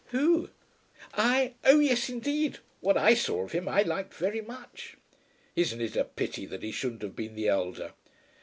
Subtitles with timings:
[0.05, 0.49] "Who;
[1.13, 1.53] I.
[1.63, 2.57] Oh, yes, indeed.
[2.79, 4.97] What I saw of him I liked very much."
[5.55, 7.93] "Isn't it a pity that he shouldn't have been the elder?"